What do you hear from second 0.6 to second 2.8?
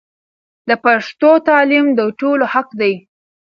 د پښتو تعلیم د ټولو حق